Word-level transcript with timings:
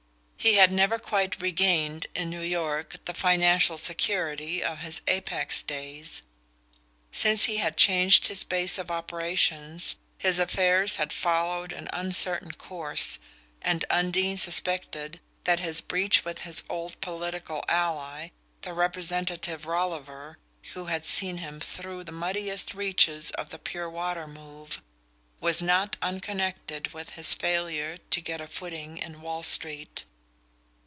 He 0.43 0.55
had 0.55 0.71
never 0.71 0.97
quite 0.97 1.39
regained, 1.39 2.07
in 2.15 2.31
New 2.31 2.41
York, 2.41 2.95
the 3.05 3.13
financial 3.13 3.77
security 3.77 4.63
of 4.63 4.79
his 4.79 5.03
Apex 5.07 5.61
days. 5.61 6.23
Since 7.11 7.43
he 7.43 7.57
had 7.57 7.77
changed 7.77 8.27
his 8.27 8.43
base 8.43 8.79
of 8.79 8.89
operations 8.89 9.97
his 10.17 10.39
affairs 10.39 10.95
had 10.95 11.13
followed 11.13 11.71
an 11.71 11.89
uncertain 11.93 12.53
course, 12.53 13.19
and 13.61 13.85
Undine 13.91 14.35
suspected 14.35 15.19
that 15.43 15.59
his 15.59 15.79
breach 15.79 16.25
with 16.25 16.39
his 16.41 16.63
old 16.67 16.99
political 17.01 17.63
ally, 17.69 18.29
the 18.61 18.73
Representative 18.73 19.67
Rolliver 19.67 20.39
who 20.73 20.85
had 20.85 21.05
seen 21.05 21.37
him 21.37 21.59
through 21.59 22.03
the 22.03 22.11
muddiest 22.11 22.73
reaches 22.73 23.29
of 23.29 23.51
the 23.51 23.59
Pure 23.59 23.91
Water 23.91 24.27
Move, 24.27 24.81
was 25.39 25.61
not 25.61 25.97
unconnected 26.01 26.95
with 26.95 27.11
his 27.11 27.31
failure 27.31 27.99
to 28.09 28.19
get 28.21 28.41
a 28.41 28.47
footing 28.47 28.97
in 28.97 29.21
Wall 29.21 29.43
Street. 29.43 30.03